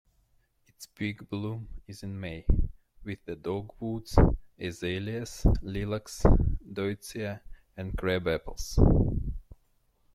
Its 0.67 0.87
peak 0.87 1.29
bloom 1.29 1.67
is 1.85 2.01
in 2.01 2.19
May, 2.19 2.43
with 3.03 3.23
the 3.25 3.35
dogwoods, 3.35 4.17
azaleas, 4.59 5.45
lilacs, 5.61 6.23
deutzia 6.65 7.41
and 7.77 7.95
crabapples. 7.95 8.79